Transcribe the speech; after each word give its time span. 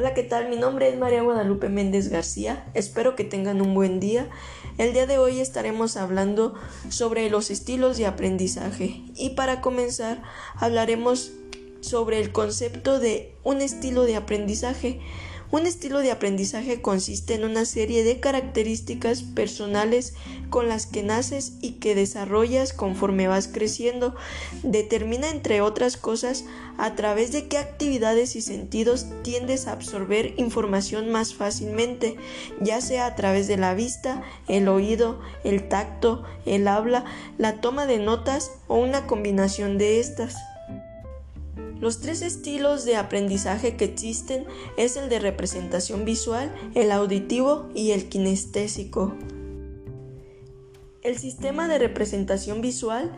Hola, 0.00 0.14
¿qué 0.14 0.22
tal? 0.22 0.48
Mi 0.48 0.56
nombre 0.56 0.88
es 0.88 0.96
María 0.96 1.20
Guadalupe 1.20 1.68
Méndez 1.68 2.08
García. 2.08 2.64
Espero 2.72 3.16
que 3.16 3.22
tengan 3.22 3.60
un 3.60 3.74
buen 3.74 4.00
día. 4.00 4.30
El 4.78 4.94
día 4.94 5.04
de 5.04 5.18
hoy 5.18 5.40
estaremos 5.40 5.98
hablando 5.98 6.54
sobre 6.88 7.28
los 7.28 7.50
estilos 7.50 7.98
de 7.98 8.06
aprendizaje 8.06 9.02
y 9.14 9.34
para 9.36 9.60
comenzar 9.60 10.22
hablaremos 10.56 11.32
sobre 11.80 12.20
el 12.20 12.32
concepto 12.32 12.98
de 12.98 13.34
un 13.44 13.60
estilo 13.60 14.04
de 14.04 14.16
aprendizaje. 14.16 15.00
Un 15.52 15.66
estilo 15.66 15.98
de 15.98 16.12
aprendizaje 16.12 16.80
consiste 16.80 17.34
en 17.34 17.42
una 17.42 17.64
serie 17.64 18.04
de 18.04 18.20
características 18.20 19.22
personales 19.22 20.14
con 20.48 20.68
las 20.68 20.86
que 20.86 21.02
naces 21.02 21.54
y 21.60 21.72
que 21.72 21.96
desarrollas 21.96 22.72
conforme 22.72 23.26
vas 23.26 23.48
creciendo. 23.48 24.14
Determina, 24.62 25.28
entre 25.28 25.60
otras 25.60 25.96
cosas, 25.96 26.44
a 26.78 26.94
través 26.94 27.32
de 27.32 27.48
qué 27.48 27.58
actividades 27.58 28.36
y 28.36 28.42
sentidos 28.42 29.06
tiendes 29.22 29.66
a 29.66 29.72
absorber 29.72 30.34
información 30.36 31.10
más 31.10 31.34
fácilmente, 31.34 32.16
ya 32.60 32.80
sea 32.80 33.06
a 33.06 33.16
través 33.16 33.48
de 33.48 33.56
la 33.56 33.74
vista, 33.74 34.22
el 34.46 34.68
oído, 34.68 35.20
el 35.42 35.68
tacto, 35.68 36.22
el 36.46 36.68
habla, 36.68 37.04
la 37.38 37.60
toma 37.60 37.86
de 37.86 37.98
notas 37.98 38.52
o 38.68 38.76
una 38.76 39.08
combinación 39.08 39.78
de 39.78 39.98
estas. 39.98 40.36
Los 41.80 42.00
tres 42.00 42.20
estilos 42.20 42.84
de 42.84 42.96
aprendizaje 42.96 43.76
que 43.76 43.86
existen 43.86 44.44
es 44.76 44.96
el 44.96 45.08
de 45.08 45.18
representación 45.18 46.04
visual, 46.04 46.54
el 46.74 46.92
auditivo 46.92 47.70
y 47.74 47.92
el 47.92 48.08
kinestésico. 48.08 49.14
El 51.02 51.16
sistema 51.16 51.68
de 51.68 51.78
representación 51.78 52.60
visual 52.60 53.10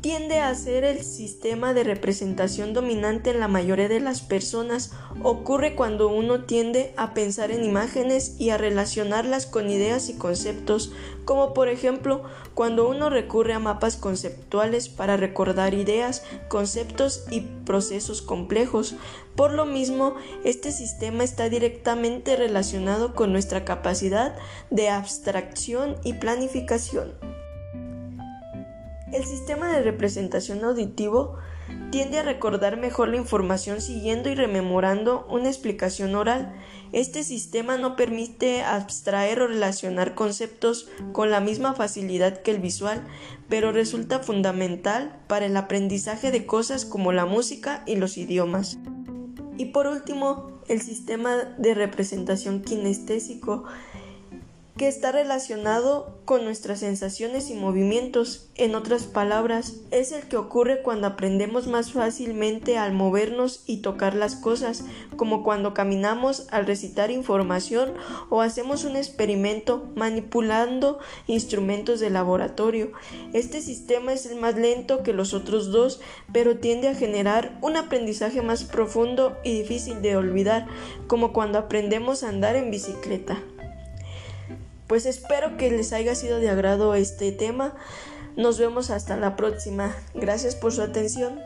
tiende 0.00 0.40
a 0.40 0.54
ser 0.54 0.84
el 0.84 1.02
sistema 1.02 1.74
de 1.74 1.84
representación 1.84 2.72
dominante 2.72 3.30
en 3.30 3.40
la 3.40 3.48
mayoría 3.48 3.88
de 3.88 4.00
las 4.00 4.20
personas. 4.20 4.92
Ocurre 5.22 5.74
cuando 5.74 6.08
uno 6.08 6.44
tiende 6.44 6.92
a 6.96 7.14
pensar 7.14 7.50
en 7.50 7.64
imágenes 7.64 8.36
y 8.38 8.50
a 8.50 8.58
relacionarlas 8.58 9.46
con 9.46 9.68
ideas 9.70 10.08
y 10.08 10.14
conceptos, 10.14 10.92
como 11.24 11.54
por 11.54 11.68
ejemplo 11.68 12.22
cuando 12.54 12.88
uno 12.88 13.10
recurre 13.10 13.52
a 13.52 13.58
mapas 13.58 13.96
conceptuales 13.96 14.88
para 14.88 15.16
recordar 15.16 15.74
ideas, 15.74 16.22
conceptos 16.48 17.24
y 17.30 17.40
procesos 17.40 18.22
complejos. 18.22 18.94
Por 19.34 19.52
lo 19.52 19.66
mismo, 19.66 20.14
este 20.44 20.72
sistema 20.72 21.24
está 21.24 21.48
directamente 21.48 22.36
relacionado 22.36 23.14
con 23.14 23.32
nuestra 23.32 23.64
capacidad 23.64 24.36
de 24.70 24.88
abstracción 24.88 25.96
y 26.04 26.14
planificación. 26.14 27.35
El 29.12 29.24
sistema 29.24 29.72
de 29.72 29.82
representación 29.82 30.64
auditivo 30.64 31.36
tiende 31.90 32.18
a 32.18 32.22
recordar 32.22 32.76
mejor 32.76 33.08
la 33.08 33.16
información 33.16 33.80
siguiendo 33.80 34.28
y 34.28 34.34
rememorando 34.34 35.26
una 35.30 35.48
explicación 35.48 36.16
oral. 36.16 36.54
Este 36.92 37.22
sistema 37.22 37.76
no 37.76 37.94
permite 37.94 38.62
abstraer 38.62 39.40
o 39.40 39.46
relacionar 39.46 40.14
conceptos 40.14 40.88
con 41.12 41.30
la 41.30 41.40
misma 41.40 41.74
facilidad 41.74 42.42
que 42.42 42.50
el 42.50 42.58
visual, 42.58 43.06
pero 43.48 43.70
resulta 43.70 44.18
fundamental 44.18 45.20
para 45.28 45.46
el 45.46 45.56
aprendizaje 45.56 46.32
de 46.32 46.44
cosas 46.44 46.84
como 46.84 47.12
la 47.12 47.26
música 47.26 47.84
y 47.86 47.96
los 47.96 48.18
idiomas. 48.18 48.78
Y 49.56 49.66
por 49.66 49.86
último, 49.86 50.60
el 50.68 50.82
sistema 50.82 51.36
de 51.58 51.74
representación 51.74 52.60
kinestésico 52.60 53.64
que 54.76 54.88
está 54.88 55.10
relacionado 55.10 56.20
con 56.26 56.44
nuestras 56.44 56.80
sensaciones 56.80 57.48
y 57.50 57.54
movimientos. 57.54 58.50
En 58.56 58.74
otras 58.74 59.04
palabras, 59.04 59.76
es 59.90 60.12
el 60.12 60.24
que 60.28 60.36
ocurre 60.36 60.82
cuando 60.82 61.06
aprendemos 61.06 61.66
más 61.66 61.92
fácilmente 61.92 62.76
al 62.76 62.92
movernos 62.92 63.62
y 63.66 63.78
tocar 63.78 64.14
las 64.14 64.36
cosas, 64.36 64.84
como 65.16 65.42
cuando 65.42 65.72
caminamos 65.72 66.46
al 66.50 66.66
recitar 66.66 67.10
información 67.10 67.94
o 68.28 68.42
hacemos 68.42 68.84
un 68.84 68.96
experimento 68.96 69.90
manipulando 69.94 70.98
instrumentos 71.26 71.98
de 72.00 72.10
laboratorio. 72.10 72.92
Este 73.32 73.62
sistema 73.62 74.12
es 74.12 74.26
el 74.26 74.38
más 74.38 74.56
lento 74.56 75.02
que 75.02 75.14
los 75.14 75.32
otros 75.32 75.72
dos, 75.72 76.00
pero 76.32 76.58
tiende 76.58 76.88
a 76.88 76.94
generar 76.94 77.58
un 77.62 77.76
aprendizaje 77.76 78.42
más 78.42 78.64
profundo 78.64 79.36
y 79.42 79.58
difícil 79.58 80.02
de 80.02 80.16
olvidar, 80.16 80.66
como 81.06 81.32
cuando 81.32 81.58
aprendemos 81.58 82.22
a 82.22 82.28
andar 82.28 82.56
en 82.56 82.70
bicicleta. 82.70 83.42
Pues 84.86 85.06
espero 85.06 85.56
que 85.56 85.70
les 85.70 85.92
haya 85.92 86.14
sido 86.14 86.38
de 86.38 86.48
agrado 86.48 86.94
este 86.94 87.32
tema. 87.32 87.74
Nos 88.36 88.58
vemos 88.58 88.90
hasta 88.90 89.16
la 89.16 89.34
próxima. 89.34 89.94
Gracias 90.14 90.54
por 90.54 90.72
su 90.72 90.82
atención. 90.82 91.40